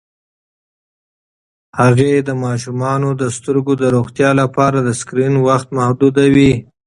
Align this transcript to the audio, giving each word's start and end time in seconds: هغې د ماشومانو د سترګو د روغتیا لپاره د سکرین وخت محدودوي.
هغې 1.79 2.13
د 2.27 2.29
ماشومانو 2.45 3.09
د 3.21 3.23
سترګو 3.37 3.73
د 3.81 3.83
روغتیا 3.95 4.29
لپاره 4.41 4.77
د 4.81 4.89
سکرین 5.01 5.33
وخت 5.47 5.67
محدودوي. 5.77 6.53